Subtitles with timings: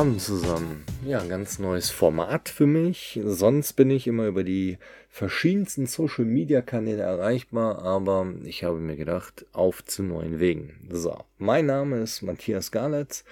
[0.00, 0.82] Abend zusammen.
[1.04, 3.20] Ja, ein ganz neues Format für mich.
[3.22, 4.78] Sonst bin ich immer über die
[5.10, 10.88] verschiedensten Social Media Kanäle erreichbar, aber ich habe mir gedacht, auf zu neuen Wegen.
[10.90, 13.26] So, mein Name ist Matthias Galitz.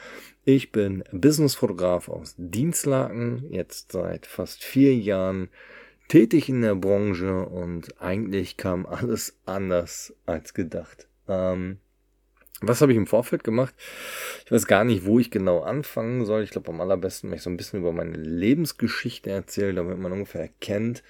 [0.44, 5.48] Ich bin Businessfotograf aus Dienstlaken, jetzt seit fast vier Jahren
[6.08, 11.08] tätig in der Branche und eigentlich kam alles anders als gedacht.
[11.28, 11.78] Ähm,
[12.60, 13.74] was habe ich im Vorfeld gemacht?
[14.44, 16.42] Ich weiß gar nicht, wo ich genau anfangen soll.
[16.42, 20.12] Ich glaube, am allerbesten, wenn ich so ein bisschen über meine Lebensgeschichte erzähle, damit man
[20.12, 21.02] ungefähr erkennt,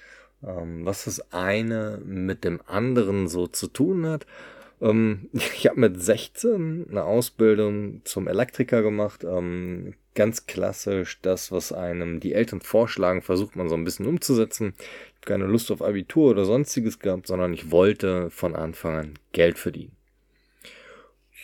[0.43, 4.27] ähm, was das eine mit dem anderen so zu tun hat.
[4.81, 9.23] Ähm, ich habe mit 16 eine Ausbildung zum Elektriker gemacht.
[9.23, 14.73] Ähm, ganz klassisch das, was einem die Eltern vorschlagen, versucht man so ein bisschen umzusetzen.
[14.77, 19.13] Ich habe keine Lust auf Abitur oder sonstiges gehabt, sondern ich wollte von Anfang an
[19.31, 19.98] Geld verdienen.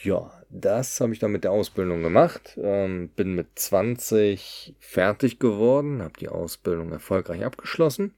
[0.06, 2.59] Ja, das habe ich dann mit der Ausbildung gemacht.
[2.61, 8.14] Ähm, bin mit 20 fertig geworden, habe die Ausbildung erfolgreich abgeschlossen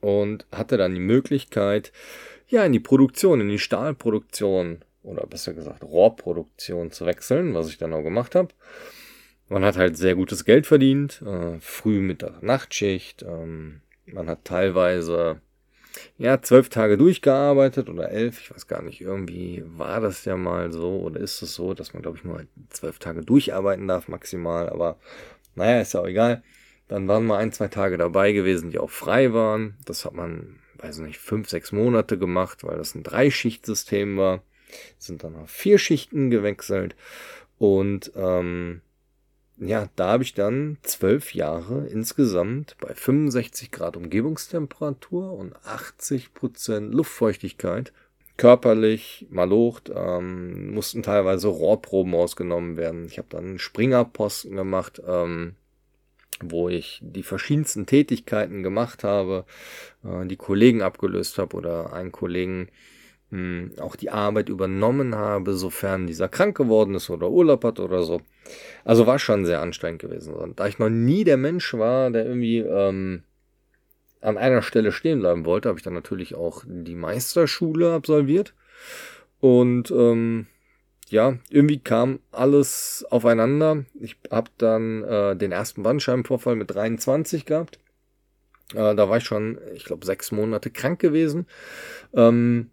[0.00, 1.90] und hatte dann die Möglichkeit,
[2.46, 7.78] ja, in die Produktion, in die Stahlproduktion oder besser gesagt Rohrproduktion zu wechseln, was ich
[7.78, 8.54] dann auch gemacht habe.
[9.48, 13.24] Man hat halt sehr gutes Geld verdient, äh, früh, Mittag, Nachtschicht.
[13.24, 15.40] Ähm, man hat teilweise
[16.18, 20.72] ja, zwölf Tage durchgearbeitet oder elf, ich weiß gar nicht, irgendwie war das ja mal
[20.72, 24.68] so oder ist es so, dass man, glaube ich, nur zwölf Tage durcharbeiten darf maximal,
[24.68, 24.98] aber
[25.54, 26.42] naja, ist ja auch egal.
[26.88, 29.76] Dann waren mal ein, zwei Tage dabei gewesen, die auch frei waren.
[29.84, 34.42] Das hat man, weiß nicht, fünf, sechs Monate gemacht, weil das ein Dreischichtsystem war.
[34.98, 36.96] Sind dann auf vier Schichten gewechselt
[37.58, 38.80] und ähm,
[39.60, 46.94] ja, da habe ich dann zwölf Jahre insgesamt bei 65 Grad Umgebungstemperatur und 80 Prozent
[46.94, 47.92] Luftfeuchtigkeit
[48.38, 53.04] körperlich malocht, ähm, mussten teilweise Rohrproben ausgenommen werden.
[53.04, 55.56] Ich habe dann Springerposten gemacht, ähm,
[56.42, 59.44] wo ich die verschiedensten Tätigkeiten gemacht habe,
[60.04, 62.68] äh, die Kollegen abgelöst habe oder einen Kollegen
[63.30, 68.02] hm, auch die Arbeit übernommen habe, sofern dieser krank geworden ist oder Urlaub hat oder
[68.02, 68.20] so.
[68.84, 70.34] Also war schon sehr anstrengend gewesen.
[70.34, 73.22] Und da ich noch nie der Mensch war, der irgendwie ähm,
[74.20, 78.54] an einer Stelle stehen bleiben wollte, habe ich dann natürlich auch die Meisterschule absolviert.
[79.40, 80.46] Und ähm,
[81.08, 83.84] ja, irgendwie kam alles aufeinander.
[83.98, 87.78] Ich habe dann äh, den ersten Bandscheibenvorfall mit 23 gehabt.
[88.74, 91.46] Äh, da war ich schon, ich glaube, sechs Monate krank gewesen.
[92.14, 92.70] Ähm,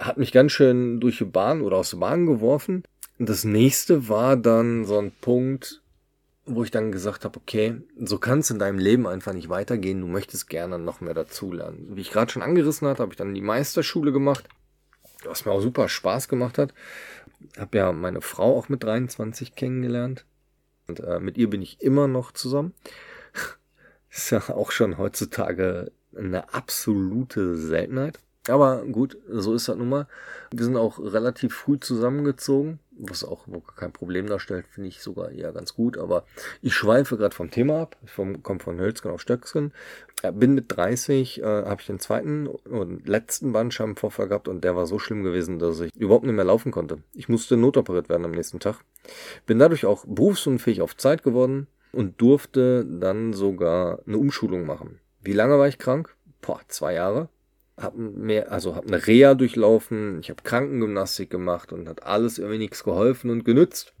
[0.00, 2.82] hat mich ganz schön durch die Bahn oder aus der Bahn geworfen.
[3.18, 5.82] Das nächste war dann so ein Punkt,
[6.46, 10.00] wo ich dann gesagt habe, okay, so kann es in deinem Leben einfach nicht weitergehen.
[10.00, 11.90] Du möchtest gerne noch mehr dazulernen.
[11.94, 14.48] Wie ich gerade schon angerissen hatte, habe ich dann die Meisterschule gemacht,
[15.24, 16.72] was mir auch super Spaß gemacht hat.
[17.58, 20.24] Habe ja meine Frau auch mit 23 kennengelernt
[20.88, 22.72] und äh, mit ihr bin ich immer noch zusammen.
[24.10, 28.18] Ist ja auch schon heutzutage eine absolute Seltenheit.
[28.48, 30.06] Aber gut, so ist das nun mal.
[30.50, 33.46] Wir sind auch relativ früh zusammengezogen, was auch
[33.76, 35.98] kein Problem darstellt, finde ich sogar eher ganz gut.
[35.98, 36.24] Aber
[36.62, 37.96] ich schweife gerade vom Thema ab.
[38.04, 39.72] Ich komme von Hölzgen auf Stöcksken.
[40.32, 44.86] Bin mit 30, äh, habe ich den zweiten und letzten Bandscheibenvorfall gehabt und der war
[44.86, 47.02] so schlimm gewesen, dass ich überhaupt nicht mehr laufen konnte.
[47.12, 48.84] Ich musste notoperiert werden am nächsten Tag.
[49.44, 54.98] Bin dadurch auch berufsunfähig auf Zeit geworden und durfte dann sogar eine Umschulung machen.
[55.22, 56.14] Wie lange war ich krank?
[56.40, 57.28] Boah, zwei Jahre
[57.80, 62.58] habe mehr, also habe eine Reha durchlaufen, ich habe Krankengymnastik gemacht und hat alles irgendwie
[62.58, 63.94] nichts geholfen und genützt.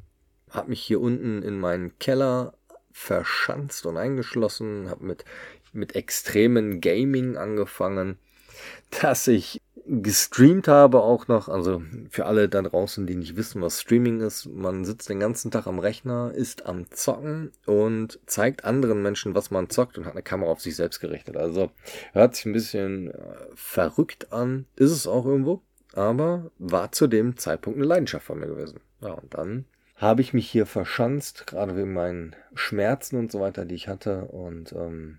[0.50, 2.54] Habe mich hier unten in meinen Keller
[2.92, 5.24] verschanzt und eingeschlossen, habe mit
[5.72, 8.18] mit extremen Gaming angefangen,
[9.00, 9.59] dass ich
[9.90, 14.46] gestreamt habe auch noch, also für alle da draußen, die nicht wissen, was Streaming ist,
[14.46, 19.50] man sitzt den ganzen Tag am Rechner, ist am Zocken und zeigt anderen Menschen, was
[19.50, 21.36] man zockt und hat eine Kamera auf sich selbst gerichtet.
[21.36, 21.72] Also
[22.12, 25.60] hört sich ein bisschen äh, verrückt an, ist es auch irgendwo,
[25.92, 28.78] aber war zu dem Zeitpunkt eine Leidenschaft von mir gewesen.
[29.00, 29.64] Ja, und dann
[29.96, 34.26] habe ich mich hier verschanzt, gerade wegen meinen Schmerzen und so weiter, die ich hatte
[34.26, 35.18] und ähm,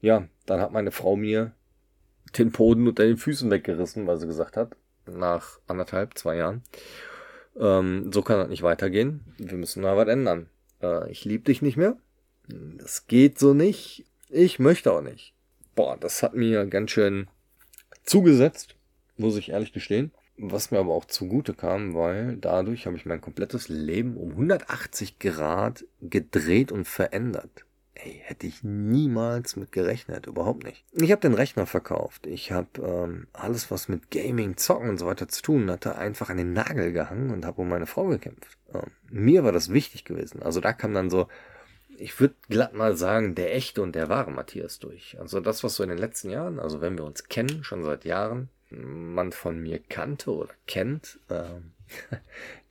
[0.00, 1.52] ja, dann hat meine Frau mir
[2.38, 6.62] den Boden unter den Füßen weggerissen, weil sie gesagt hat, nach anderthalb, zwei Jahren,
[7.58, 9.20] ähm, so kann das nicht weitergehen.
[9.38, 10.48] Wir müssen da was ändern.
[10.82, 11.96] Äh, ich liebe dich nicht mehr.
[12.48, 14.04] Das geht so nicht.
[14.28, 15.34] Ich möchte auch nicht.
[15.74, 17.28] Boah, das hat mir ganz schön
[18.04, 18.76] zugesetzt,
[19.16, 20.12] muss ich ehrlich gestehen.
[20.36, 25.18] Was mir aber auch zugute kam, weil dadurch habe ich mein komplettes Leben um 180
[25.18, 27.66] Grad gedreht und verändert
[28.04, 30.84] ey, hätte ich niemals mit gerechnet, überhaupt nicht.
[30.92, 32.26] Ich habe den Rechner verkauft.
[32.26, 36.30] Ich habe ähm, alles, was mit Gaming, Zocken und so weiter zu tun hatte, einfach
[36.30, 38.58] an den Nagel gehangen und habe um meine Frau gekämpft.
[38.72, 40.42] Ähm, mir war das wichtig gewesen.
[40.42, 41.28] Also da kam dann so,
[41.96, 45.16] ich würde glatt mal sagen, der echte und der wahre Matthias durch.
[45.20, 48.04] Also das, was so in den letzten Jahren, also wenn wir uns kennen, schon seit
[48.04, 51.72] Jahren, man von mir kannte oder kennt, ähm,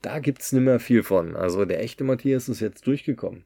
[0.01, 1.35] da gibt's nimmer viel von.
[1.35, 3.43] Also der echte Matthias ist jetzt durchgekommen.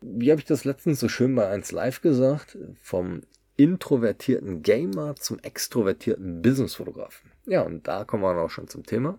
[0.00, 2.58] Wie habe ich das letztens so schön bei 1 Live gesagt?
[2.82, 3.22] Vom
[3.56, 7.30] introvertierten Gamer zum extrovertierten Businessfotografen.
[7.46, 9.18] Ja, und da kommen wir dann auch schon zum Thema.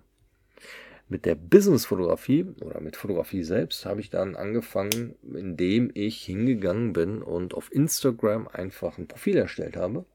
[1.09, 7.21] Mit der Businessfotografie oder mit Fotografie selbst habe ich dann angefangen, indem ich hingegangen bin
[7.21, 10.05] und auf Instagram einfach ein Profil erstellt habe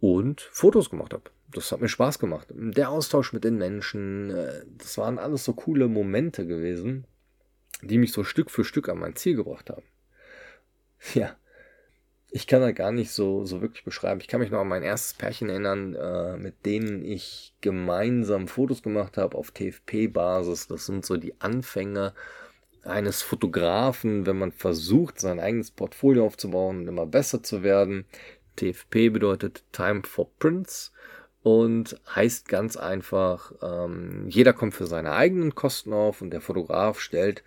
[0.00, 1.24] und Fotos gemacht habe.
[1.52, 2.46] Das hat mir Spaß gemacht.
[2.50, 7.04] Der Austausch mit den Menschen, äh, das waren alles so coole Momente gewesen,
[7.82, 9.84] die mich so Stück für Stück an mein Ziel gebracht haben.
[11.14, 11.36] Ja,
[12.30, 14.20] ich kann da gar nicht so, so wirklich beschreiben.
[14.20, 18.82] Ich kann mich noch an mein erstes Pärchen erinnern, äh, mit denen ich gemeinsam Fotos
[18.82, 20.68] gemacht habe auf TFP-Basis.
[20.68, 22.14] Das sind so die Anfänge
[22.84, 28.06] eines Fotografen, wenn man versucht, sein eigenes Portfolio aufzubauen und immer besser zu werden.
[28.56, 30.92] TFP bedeutet Time for Prints
[31.42, 36.98] und heißt ganz einfach, ähm, jeder kommt für seine eigenen Kosten auf und der Fotograf
[36.98, 37.42] stellt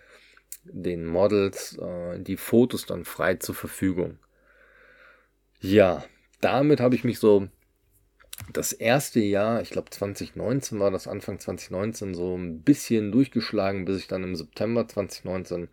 [0.65, 4.19] den Models äh, die Fotos dann frei zur Verfügung.
[5.59, 6.03] Ja,
[6.41, 7.47] damit habe ich mich so
[8.51, 13.99] das erste Jahr, ich glaube 2019 war das Anfang 2019, so ein bisschen durchgeschlagen, bis
[13.99, 15.69] ich dann im September 2019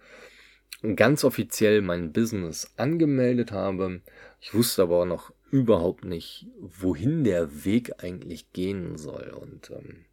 [0.96, 4.00] ganz offiziell mein Business angemeldet habe.
[4.40, 9.32] Ich wusste aber auch noch überhaupt nicht, wohin der Weg eigentlich gehen soll.
[9.38, 10.04] Und ähm,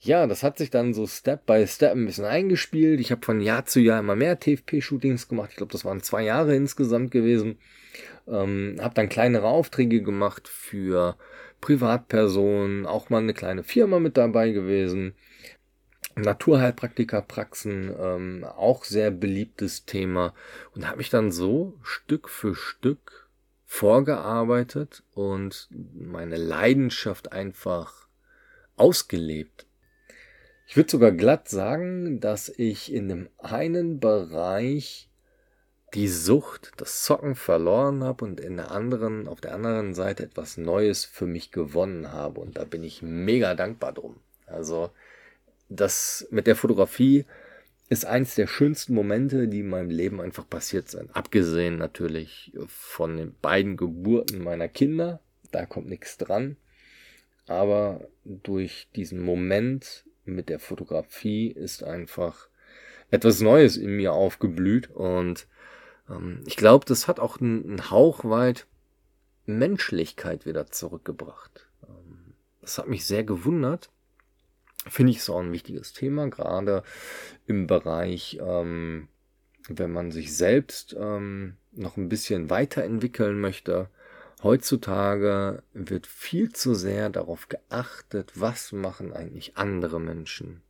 [0.00, 3.00] ja, das hat sich dann so Step by Step ein bisschen eingespielt.
[3.00, 5.50] Ich habe von Jahr zu Jahr immer mehr TFP-Shootings gemacht.
[5.50, 7.58] Ich glaube, das waren zwei Jahre insgesamt gewesen.
[8.28, 11.16] Ähm, habe dann kleinere Aufträge gemacht für
[11.60, 15.14] Privatpersonen, auch mal eine kleine Firma mit dabei gewesen.
[16.16, 20.34] Naturheilpraktikerpraxen, ähm, auch sehr beliebtes Thema
[20.74, 23.28] und habe mich dann so Stück für Stück
[23.66, 28.06] vorgearbeitet und meine Leidenschaft einfach
[28.76, 29.65] ausgelebt.
[30.66, 35.08] Ich würde sogar glatt sagen, dass ich in dem einen Bereich
[35.94, 40.56] die Sucht, das Zocken verloren habe und in der anderen, auf der anderen Seite etwas
[40.56, 42.40] Neues für mich gewonnen habe.
[42.40, 44.16] Und da bin ich mega dankbar drum.
[44.46, 44.90] Also
[45.68, 47.24] das mit der Fotografie
[47.88, 51.14] ist eins der schönsten Momente, die in meinem Leben einfach passiert sind.
[51.14, 55.20] Abgesehen natürlich von den beiden Geburten meiner Kinder.
[55.52, 56.56] Da kommt nichts dran.
[57.46, 62.48] Aber durch diesen Moment mit der Fotografie ist einfach
[63.10, 64.90] etwas Neues in mir aufgeblüht.
[64.90, 65.46] Und
[66.10, 68.66] ähm, ich glaube, das hat auch einen Hauch weit
[69.46, 71.68] Menschlichkeit wieder zurückgebracht.
[71.88, 73.90] Ähm, das hat mich sehr gewundert
[74.88, 76.82] finde ich auch ein wichtiges Thema, gerade
[77.46, 79.08] im Bereich, ähm,
[79.68, 83.88] wenn man sich selbst ähm, noch ein bisschen weiterentwickeln möchte.
[84.42, 90.62] Heutzutage wird viel zu sehr darauf geachtet, was machen eigentlich andere Menschen.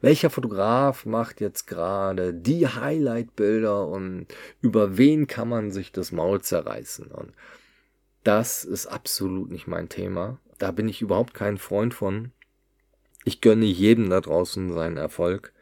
[0.00, 4.26] Welcher Fotograf macht jetzt gerade die Highlight-Bilder und
[4.60, 7.06] über wen kann man sich das Maul zerreißen?
[7.06, 7.32] Und
[8.24, 10.38] das ist absolut nicht mein Thema.
[10.58, 12.32] Da bin ich überhaupt kein Freund von.
[13.24, 15.52] Ich gönne jedem da draußen seinen Erfolg,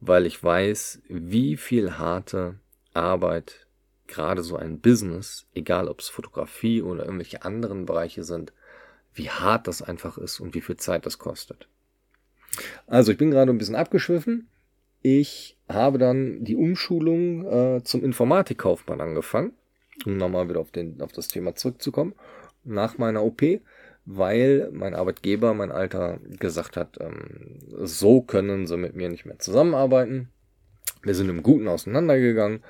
[0.00, 2.58] weil ich weiß, wie viel harte
[2.94, 3.65] Arbeit
[4.08, 8.52] gerade so ein Business, egal ob es Fotografie oder irgendwelche anderen Bereiche sind,
[9.14, 11.68] wie hart das einfach ist und wie viel Zeit das kostet.
[12.86, 14.48] Also ich bin gerade ein bisschen abgeschwiffen.
[15.02, 19.52] Ich habe dann die Umschulung äh, zum Informatikkaufmann angefangen,
[20.04, 22.14] um nochmal wieder auf, den, auf das Thema zurückzukommen.
[22.64, 23.42] Nach meiner OP
[24.06, 29.40] weil mein Arbeitgeber, mein Alter, gesagt hat, ähm, so können sie mit mir nicht mehr
[29.40, 30.30] zusammenarbeiten.
[31.02, 32.62] Wir sind im Guten auseinandergegangen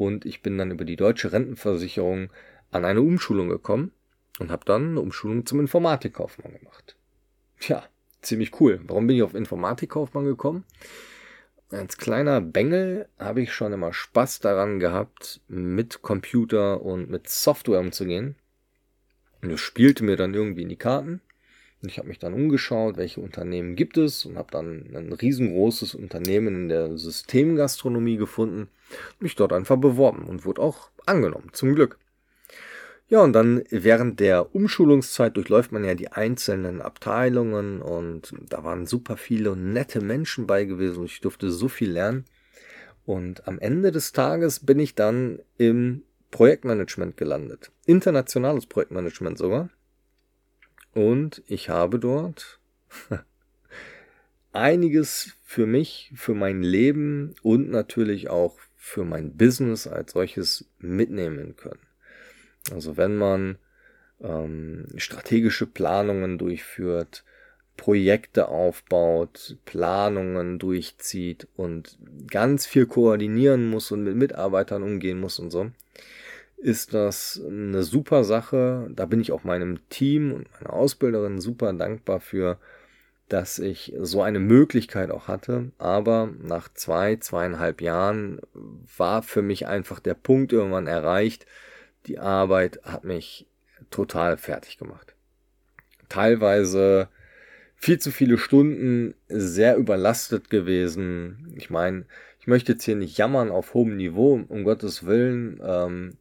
[0.00, 2.30] und ich bin dann über die deutsche Rentenversicherung
[2.70, 3.92] an eine Umschulung gekommen
[4.38, 6.96] und habe dann eine Umschulung zum Informatikkaufmann gemacht.
[7.58, 7.84] Tja,
[8.22, 8.80] ziemlich cool.
[8.84, 10.64] Warum bin ich auf Informatikkaufmann gekommen?
[11.70, 17.80] Als kleiner Bengel habe ich schon immer Spaß daran gehabt, mit Computer und mit Software
[17.80, 18.36] umzugehen.
[19.42, 21.20] Und das spielte mir dann irgendwie in die Karten.
[21.82, 25.94] Und ich habe mich dann umgeschaut, welche Unternehmen gibt es und habe dann ein riesengroßes
[25.94, 28.68] Unternehmen in der Systemgastronomie gefunden,
[29.18, 31.98] mich dort einfach beworben und wurde auch angenommen, zum Glück.
[33.08, 38.86] Ja, und dann während der Umschulungszeit durchläuft man ja die einzelnen Abteilungen und da waren
[38.86, 42.24] super viele nette Menschen bei gewesen und ich durfte so viel lernen.
[43.04, 47.72] Und am Ende des Tages bin ich dann im Projektmanagement gelandet.
[47.86, 49.70] Internationales Projektmanagement sogar.
[50.94, 52.58] Und ich habe dort
[54.52, 61.56] einiges für mich, für mein Leben und natürlich auch für mein Business als solches mitnehmen
[61.56, 61.86] können.
[62.72, 63.58] Also wenn man
[64.20, 67.24] ähm, strategische Planungen durchführt,
[67.76, 75.50] Projekte aufbaut, Planungen durchzieht und ganz viel koordinieren muss und mit Mitarbeitern umgehen muss und
[75.50, 75.70] so,
[76.60, 78.90] ist das eine super Sache.
[78.94, 82.58] Da bin ich auch meinem Team und meiner Ausbilderin super dankbar für,
[83.28, 85.70] dass ich so eine Möglichkeit auch hatte.
[85.78, 88.40] Aber nach zwei, zweieinhalb Jahren
[88.96, 91.46] war für mich einfach der Punkt irgendwann erreicht.
[92.06, 93.46] Die Arbeit hat mich
[93.90, 95.14] total fertig gemacht.
[96.08, 97.08] Teilweise
[97.76, 101.54] viel zu viele Stunden, sehr überlastet gewesen.
[101.56, 102.04] Ich meine,
[102.38, 105.60] ich möchte jetzt hier nicht jammern auf hohem Niveau, um Gottes Willen.
[105.64, 106.12] Ähm,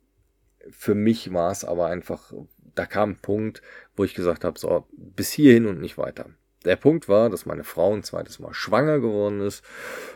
[0.71, 2.33] für mich war es aber einfach,
[2.75, 3.61] da kam ein Punkt,
[3.95, 6.27] wo ich gesagt habe, so, bis hierhin und nicht weiter.
[6.65, 9.63] Der Punkt war, dass meine Frau ein zweites Mal schwanger geworden ist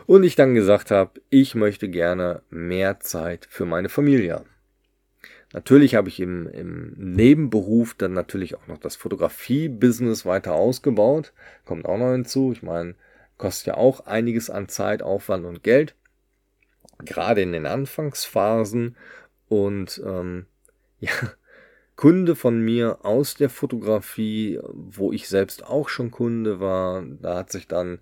[0.06, 4.50] und ich dann gesagt habe, ich möchte gerne mehr Zeit für meine Familie haben.
[5.54, 11.32] Natürlich habe ich im, im Nebenberuf dann natürlich auch noch das Fotografie-Business weiter ausgebaut.
[11.64, 12.50] Kommt auch noch hinzu.
[12.52, 12.96] Ich meine,
[13.38, 15.94] kostet ja auch einiges an Zeit, Aufwand und Geld.
[17.04, 18.96] Gerade in den Anfangsphasen.
[19.48, 20.46] Und ähm,
[21.00, 21.12] ja,
[21.96, 27.52] Kunde von mir aus der Fotografie, wo ich selbst auch schon Kunde war, da hat
[27.52, 28.00] sich dann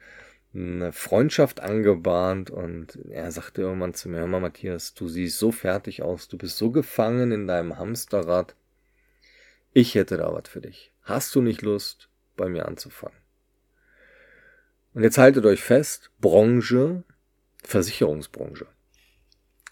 [0.54, 5.50] eine Freundschaft angebahnt und er sagte irgendwann zu mir, hör mal Matthias, du siehst so
[5.50, 8.54] fertig aus, du bist so gefangen in deinem Hamsterrad.
[9.72, 10.92] Ich hätte da was für dich.
[11.02, 13.16] Hast du nicht Lust, bei mir anzufangen?
[14.94, 17.02] Und jetzt haltet euch fest, Branche,
[17.64, 18.66] Versicherungsbranche.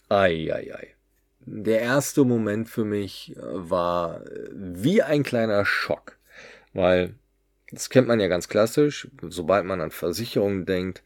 [0.08, 0.94] Ei, ei, ei.
[1.40, 6.18] Der erste Moment für mich war wie ein kleiner Schock,
[6.75, 7.14] weil
[7.73, 9.09] das kennt man ja ganz klassisch.
[9.23, 11.02] Sobald man an Versicherungen denkt,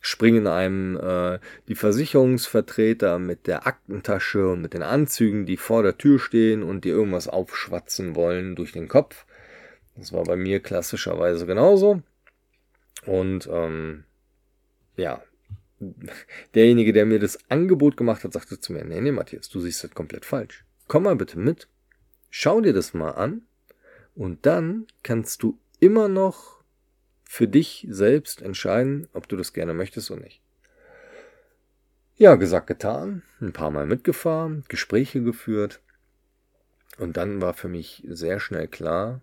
[0.00, 5.98] springen einem äh, die Versicherungsvertreter mit der Aktentasche und mit den Anzügen, die vor der
[5.98, 9.26] Tür stehen und dir irgendwas aufschwatzen wollen, durch den Kopf.
[9.96, 12.02] Das war bei mir klassischerweise genauso.
[13.04, 14.04] Und ähm,
[14.96, 15.22] ja,
[16.54, 19.84] derjenige, der mir das Angebot gemacht hat, sagte zu mir, nee, nee, Matthias, du siehst
[19.84, 20.64] das komplett falsch.
[20.88, 21.68] Komm mal bitte mit,
[22.30, 23.42] schau dir das mal an
[24.14, 26.62] und dann kannst du immer noch
[27.24, 30.40] für dich selbst entscheiden, ob du das gerne möchtest oder nicht.
[32.18, 35.82] Ja, gesagt, getan, ein paar Mal mitgefahren, Gespräche geführt.
[36.98, 39.20] Und dann war für mich sehr schnell klar,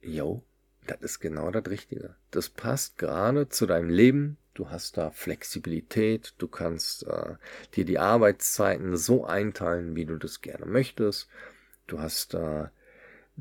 [0.00, 0.42] yo,
[0.86, 2.14] das ist genau das Richtige.
[2.30, 4.38] Das passt gerade zu deinem Leben.
[4.54, 6.34] Du hast da Flexibilität.
[6.38, 7.34] Du kannst äh,
[7.74, 11.28] dir die Arbeitszeiten so einteilen, wie du das gerne möchtest.
[11.86, 12.66] Du hast äh,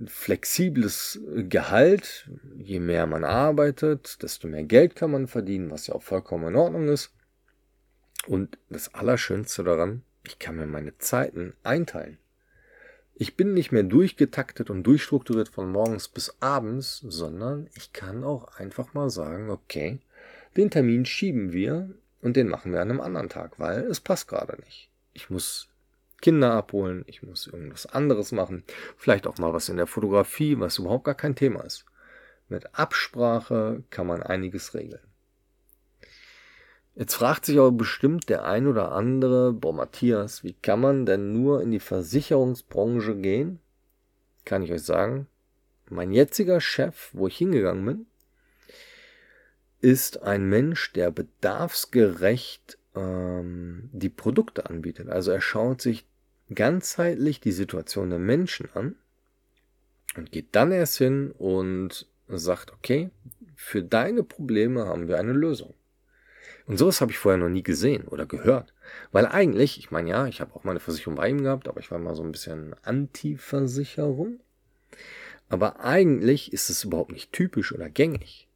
[0.05, 2.29] flexibles Gehalt.
[2.57, 6.55] Je mehr man arbeitet, desto mehr Geld kann man verdienen, was ja auch vollkommen in
[6.55, 7.11] Ordnung ist.
[8.27, 12.19] Und das Allerschönste daran, ich kann mir meine Zeiten einteilen.
[13.15, 18.57] Ich bin nicht mehr durchgetaktet und durchstrukturiert von morgens bis abends, sondern ich kann auch
[18.57, 19.99] einfach mal sagen, okay,
[20.57, 24.27] den Termin schieben wir und den machen wir an einem anderen Tag, weil es passt
[24.27, 24.89] gerade nicht.
[25.13, 25.67] Ich muss
[26.21, 28.63] Kinder abholen, ich muss irgendwas anderes machen,
[28.95, 31.85] vielleicht auch mal was in der Fotografie, was überhaupt gar kein Thema ist.
[32.47, 35.01] Mit Absprache kann man einiges regeln.
[36.93, 41.31] Jetzt fragt sich aber bestimmt der ein oder andere, boah Matthias, wie kann man denn
[41.31, 43.59] nur in die Versicherungsbranche gehen?
[44.43, 45.27] Kann ich euch sagen,
[45.89, 48.05] mein jetziger Chef, wo ich hingegangen bin,
[49.81, 55.09] ist ein Mensch, der bedarfsgerecht ähm, die Produkte anbietet.
[55.09, 56.05] Also er schaut sich
[56.53, 58.95] ganzheitlich die Situation der Menschen an
[60.15, 63.09] und geht dann erst hin und sagt, okay,
[63.55, 65.73] für deine Probleme haben wir eine Lösung.
[66.65, 68.73] Und sowas habe ich vorher noch nie gesehen oder gehört.
[69.11, 71.79] Weil eigentlich, ich meine ja, ich habe auch mal eine Versicherung bei ihm gehabt, aber
[71.79, 74.39] ich war mal so ein bisschen Anti-Versicherung.
[75.49, 78.47] Aber eigentlich ist es überhaupt nicht typisch oder gängig.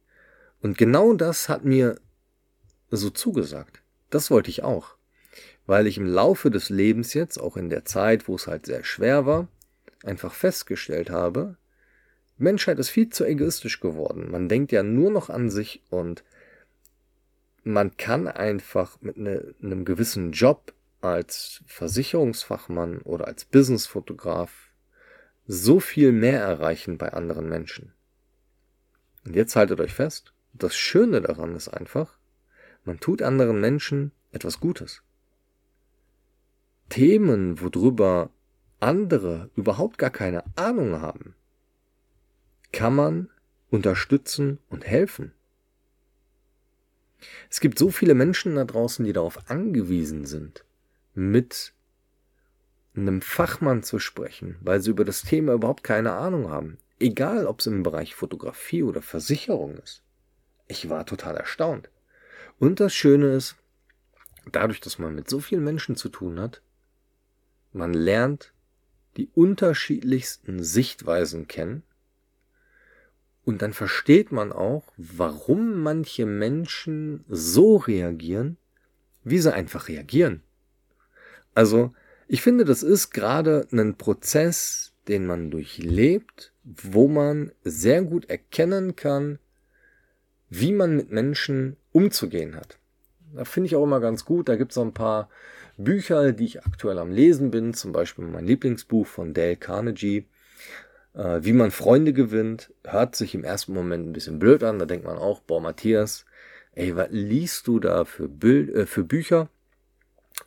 [0.66, 2.00] Und genau das hat mir
[2.90, 3.82] so zugesagt.
[4.10, 4.96] Das wollte ich auch
[5.66, 8.84] weil ich im Laufe des Lebens jetzt, auch in der Zeit, wo es halt sehr
[8.84, 9.48] schwer war,
[10.04, 11.56] einfach festgestellt habe,
[12.38, 14.30] Menschheit ist viel zu egoistisch geworden.
[14.30, 16.22] Man denkt ja nur noch an sich und
[17.64, 24.70] man kann einfach mit ne, einem gewissen Job als Versicherungsfachmann oder als Businessfotograf
[25.46, 27.92] so viel mehr erreichen bei anderen Menschen.
[29.24, 30.32] Und jetzt haltet euch fest,
[30.62, 32.18] das Schöne daran ist einfach,
[32.84, 35.02] man tut anderen Menschen etwas Gutes.
[36.88, 38.30] Themen, worüber
[38.78, 41.34] andere überhaupt gar keine Ahnung haben,
[42.72, 43.30] kann man
[43.70, 45.32] unterstützen und helfen.
[47.50, 50.64] Es gibt so viele Menschen da draußen, die darauf angewiesen sind,
[51.14, 51.72] mit
[52.94, 56.78] einem Fachmann zu sprechen, weil sie über das Thema überhaupt keine Ahnung haben.
[56.98, 60.02] Egal, ob es im Bereich Fotografie oder Versicherung ist.
[60.68, 61.88] Ich war total erstaunt.
[62.58, 63.56] Und das Schöne ist,
[64.50, 66.62] dadurch, dass man mit so vielen Menschen zu tun hat,
[67.72, 68.52] man lernt
[69.16, 71.82] die unterschiedlichsten Sichtweisen kennen
[73.46, 78.56] und dann versteht man auch, warum manche Menschen so reagieren,
[79.22, 80.42] wie sie einfach reagieren.
[81.54, 81.94] Also,
[82.26, 88.96] ich finde, das ist gerade ein Prozess, den man durchlebt, wo man sehr gut erkennen
[88.96, 89.38] kann,
[90.48, 92.78] wie man mit Menschen umzugehen hat.
[93.34, 94.48] Da finde ich auch immer ganz gut.
[94.48, 95.28] Da gibt es so ein paar
[95.76, 97.74] Bücher, die ich aktuell am Lesen bin.
[97.74, 100.26] Zum Beispiel mein Lieblingsbuch von Dale Carnegie.
[101.16, 102.72] Äh, wie man Freunde gewinnt.
[102.84, 104.78] Hört sich im ersten Moment ein bisschen blöd an.
[104.78, 106.26] Da denkt man auch, boah, Matthias,
[106.72, 109.48] ey, was liest du da für, Bild, äh, für Bücher?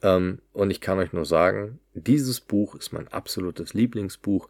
[0.04, 4.48] Ähm, und ich kann euch nur sagen, dieses Buch ist mein absolutes Lieblingsbuch,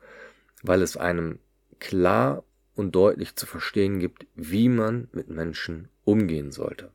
[0.61, 1.39] weil es einem
[1.79, 2.43] klar
[2.79, 6.91] und deutlich zu verstehen gibt, wie man mit Menschen umgehen sollte.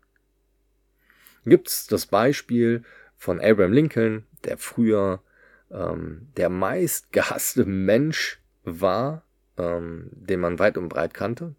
[1.44, 2.82] Gibt es das Beispiel
[3.16, 5.22] von Abraham Lincoln, der früher
[5.70, 9.24] ähm, der meist gehasste Mensch war,
[9.58, 11.54] ähm, den man weit und breit kannte.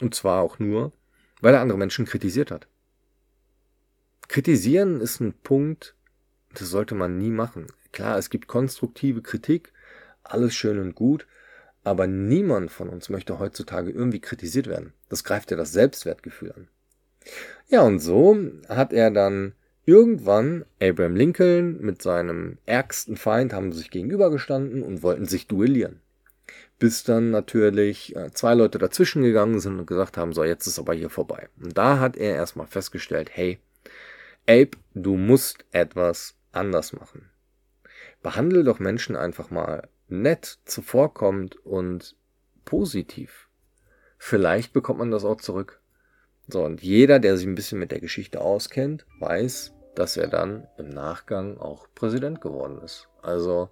[0.00, 0.92] Und zwar auch nur,
[1.40, 2.68] weil er andere Menschen kritisiert hat.
[4.28, 5.96] Kritisieren ist ein Punkt,
[6.54, 7.66] das sollte man nie machen.
[7.92, 9.72] Klar, es gibt konstruktive Kritik,
[10.22, 11.26] alles schön und gut,
[11.84, 14.92] aber niemand von uns möchte heutzutage irgendwie kritisiert werden.
[15.08, 16.68] Das greift ja das Selbstwertgefühl an.
[17.68, 18.36] Ja, und so
[18.68, 19.52] hat er dann
[19.86, 26.00] irgendwann Abraham Lincoln mit seinem ärgsten Feind haben sich gegenübergestanden und wollten sich duellieren.
[26.78, 30.78] Bis dann natürlich äh, zwei Leute dazwischen gegangen sind und gesagt haben, so jetzt ist
[30.78, 31.48] aber hier vorbei.
[31.62, 33.58] Und da hat er erstmal festgestellt, hey,
[34.48, 37.30] Abe, du musst etwas anders machen.
[38.22, 39.88] Behandle doch Menschen einfach mal
[40.22, 42.16] nett, zuvorkommend und
[42.64, 43.48] positiv.
[44.18, 45.80] Vielleicht bekommt man das auch zurück.
[46.48, 50.66] So, und jeder, der sich ein bisschen mit der Geschichte auskennt, weiß, dass er dann
[50.78, 53.08] im Nachgang auch Präsident geworden ist.
[53.22, 53.70] Also,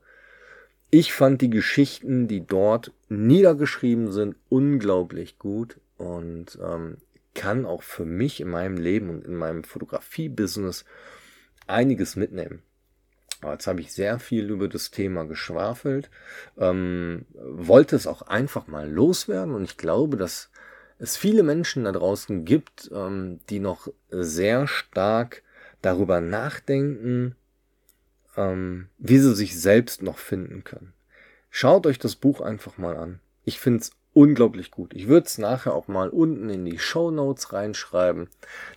[0.91, 6.99] ich fand die Geschichten, die dort niedergeschrieben sind, unglaublich gut und ähm,
[7.35, 10.85] kann auch für mich in meinem Leben und in meinem Fotografie-Business
[11.67, 12.63] einiges mitnehmen.
[13.51, 16.11] Jetzt habe ich sehr viel über das Thema geschwafelt,
[16.59, 20.51] ähm, wollte es auch einfach mal loswerden und ich glaube, dass
[20.99, 25.43] es viele Menschen da draußen gibt, ähm, die noch sehr stark
[25.81, 27.35] darüber nachdenken,
[28.37, 30.93] ähm, wie sie sich selbst noch finden können.
[31.51, 33.21] Schaut euch das Buch einfach mal an.
[33.45, 34.95] Ich finde es unglaublich gut.
[34.95, 38.29] Ich würde es nachher auch mal unten in die Show Notes reinschreiben,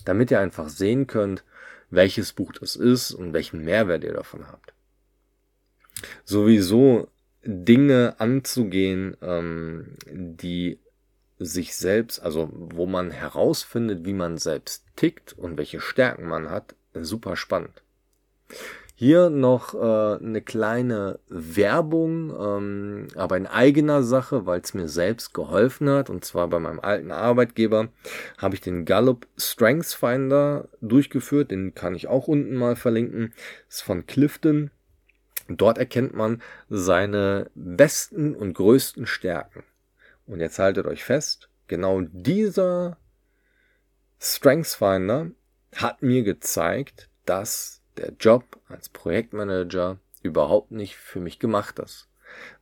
[0.03, 1.43] damit ihr einfach sehen könnt,
[1.95, 4.73] welches Buch das ist und welchen Mehrwert ihr davon habt.
[6.23, 7.09] Sowieso
[7.43, 10.79] Dinge anzugehen, ähm, die
[11.37, 16.75] sich selbst, also wo man herausfindet, wie man selbst tickt und welche Stärken man hat,
[16.93, 17.83] super spannend.
[18.97, 25.33] Hier noch äh, eine kleine Werbung, ähm, aber in eigener Sache, weil es mir selbst
[25.33, 26.09] geholfen hat.
[26.09, 27.89] Und zwar bei meinem alten Arbeitgeber
[28.37, 31.51] habe ich den Gallup Strengths Finder durchgeführt.
[31.51, 33.33] Den kann ich auch unten mal verlinken.
[33.67, 34.71] Ist von Clifton.
[35.49, 39.63] Dort erkennt man seine besten und größten Stärken.
[40.25, 42.97] Und jetzt haltet euch fest, genau dieser
[44.19, 45.31] Strengths Finder
[45.75, 52.07] hat mir gezeigt, dass der Job als Projektmanager überhaupt nicht für mich gemacht ist.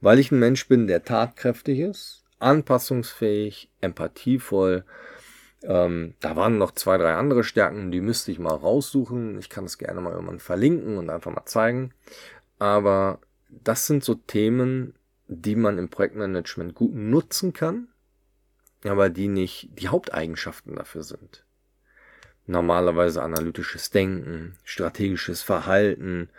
[0.01, 4.83] Weil ich ein Mensch bin, der tatkräftig ist, anpassungsfähig, empathievoll.
[5.63, 9.39] Ähm, da waren noch zwei, drei andere Stärken, die müsste ich mal raussuchen.
[9.39, 11.93] Ich kann es gerne mal irgendwann verlinken und einfach mal zeigen.
[12.59, 13.19] Aber
[13.49, 14.95] das sind so Themen,
[15.27, 17.87] die man im Projektmanagement gut nutzen kann,
[18.83, 21.42] aber die nicht die Haupteigenschaften dafür sind
[22.45, 26.29] normalerweise analytisches Denken, strategisches Verhalten,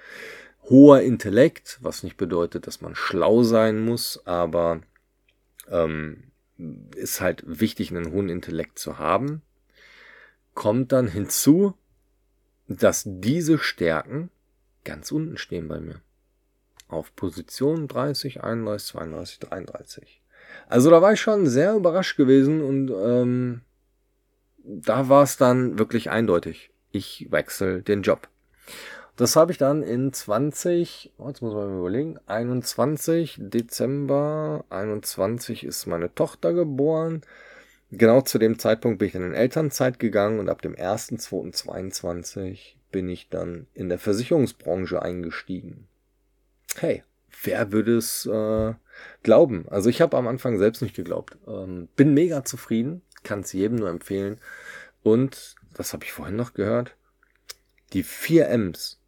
[0.65, 4.81] hoher Intellekt, was nicht bedeutet, dass man schlau sein muss, aber
[5.69, 6.25] ähm,
[6.95, 9.43] ist halt wichtig, einen hohen Intellekt zu haben,
[10.55, 11.75] kommt dann hinzu,
[12.69, 14.31] dass diese Stärken
[14.85, 16.01] ganz unten stehen bei mir.
[16.89, 20.23] Auf Position 30, 31, 32, 33.
[20.69, 23.63] Also da war ich schon sehr überrascht gewesen und ähm,
[24.65, 26.71] da war es dann wirklich eindeutig.
[26.91, 28.29] Ich wechsle den Job.
[29.17, 35.87] das habe ich dann in 20, oh, jetzt muss man überlegen, 21 Dezember 21 ist
[35.87, 37.23] meine Tochter geboren.
[37.93, 43.09] Genau zu dem Zeitpunkt bin ich dann in Elternzeit gegangen und ab dem 1.2.22 bin
[43.09, 45.87] ich dann in der Versicherungsbranche eingestiegen.
[46.77, 47.05] Hey,
[47.43, 48.75] wer würde es äh,
[49.23, 49.67] glauben?
[49.69, 51.37] Also ich habe am Anfang selbst nicht geglaubt.
[51.47, 54.39] Ähm, bin mega zufrieden, kann es jedem nur empfehlen.
[55.03, 56.97] Und, das habe ich vorhin noch gehört,
[57.93, 59.01] die vier M's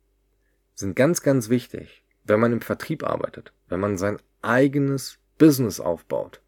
[0.75, 6.41] sind ganz, ganz wichtig, wenn man im Vertrieb arbeitet, wenn man sein eigenes Business aufbaut.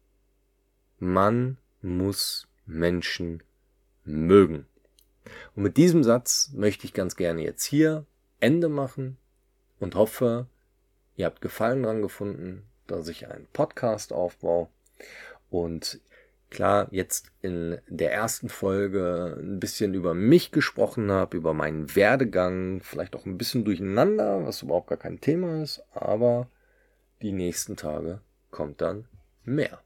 [0.99, 3.41] Man muss Menschen
[4.03, 4.65] mögen.
[5.55, 8.05] Und mit diesem Satz möchte ich ganz gerne jetzt hier
[8.39, 9.17] Ende machen
[9.79, 10.47] und hoffe,
[11.15, 14.69] ihr habt Gefallen dran gefunden, dass ich einen Podcast aufbaue.
[15.49, 15.99] Und
[16.49, 22.81] klar, jetzt in der ersten Folge ein bisschen über mich gesprochen habe, über meinen Werdegang,
[22.81, 26.47] vielleicht auch ein bisschen durcheinander, was überhaupt gar kein Thema ist, aber
[27.21, 29.05] die nächsten Tage kommt dann
[29.43, 29.81] mehr.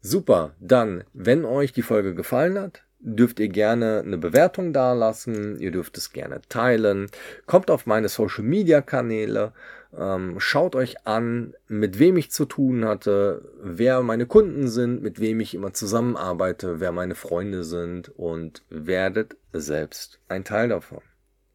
[0.00, 5.70] Super, dann, wenn euch die Folge gefallen hat, dürft ihr gerne eine Bewertung dalassen, ihr
[5.70, 7.06] dürft es gerne teilen,
[7.46, 9.52] kommt auf meine Social Media Kanäle,
[9.96, 15.20] ähm, schaut euch an, mit wem ich zu tun hatte, wer meine Kunden sind, mit
[15.20, 21.00] wem ich immer zusammenarbeite, wer meine Freunde sind und werdet selbst ein Teil davon.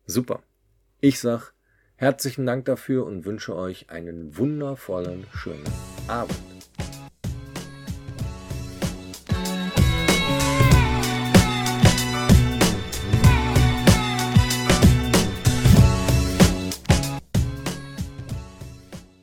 [0.05, 0.41] Super.
[0.99, 1.53] Ich sag
[1.95, 5.63] herzlichen Dank dafür und wünsche euch einen wundervollen, schönen
[6.07, 6.54] Abend.